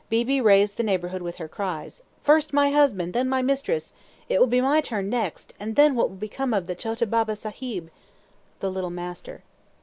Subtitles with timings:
[0.09, 3.93] Beebe raised the neighborhood with her cries: "First my husband, then my mistress!
[4.29, 7.35] It will be my turn next; and then what will become of the chota baba
[7.35, 7.93] sahib?" [Footnote:
[8.61, 9.43] The little master.